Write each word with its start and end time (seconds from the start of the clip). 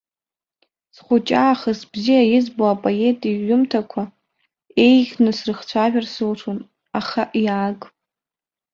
Схәыҷаахыс 0.95 1.79
бзиа 1.91 2.23
избо 2.37 2.63
апоет 2.73 3.19
иҩымҭақәа 3.31 4.03
еиӷьны 4.85 5.31
срыхцәажәар 5.37 6.05
сылшон, 6.13 6.59
аха 6.99 7.21
иааг! 7.45 7.81